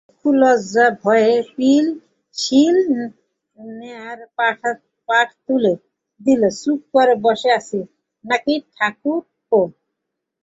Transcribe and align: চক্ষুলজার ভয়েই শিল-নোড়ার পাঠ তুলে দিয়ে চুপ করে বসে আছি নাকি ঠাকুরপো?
চক্ষুলজার 0.03 0.91
ভয়েই 1.03 1.39
শিল-নোড়ার 2.35 4.19
পাঠ 5.09 5.27
তুলে 5.45 5.73
দিয়ে 6.21 6.49
চুপ 6.59 6.79
করে 6.93 7.13
বসে 7.25 7.49
আছি 7.57 7.79
নাকি 8.25 8.53
ঠাকুরপো? 8.75 9.59